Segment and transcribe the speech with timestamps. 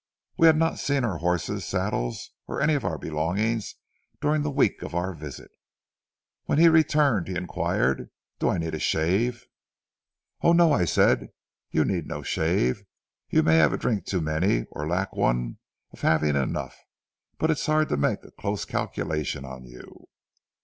[0.35, 3.75] We had not seen our horses, saddles, or any of our belongings
[4.19, 5.51] during the week of our visit.
[6.45, 8.09] When he returned he inquired,
[8.39, 9.45] 'Do I need a shave?'
[10.41, 11.29] "'Oh, no,' I said,
[11.69, 12.81] 'you need no shave.
[13.29, 15.59] You may have a drink too many, or lack one
[15.93, 16.79] of having enough.
[17.39, 20.07] It's hard to make a close calculation on you.'